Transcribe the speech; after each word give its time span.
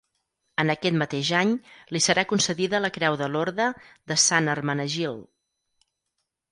En 0.61 0.73
aquest 0.73 0.95
mateix 1.01 1.29
any 1.41 1.51
li 1.97 2.01
serà 2.07 2.23
concedida 2.31 2.81
la 2.87 2.91
creu 2.97 3.19
de 3.23 3.29
l'Orde 3.35 3.69
de 4.13 4.19
Sant 4.27 4.53
Hermenegild. 4.57 5.29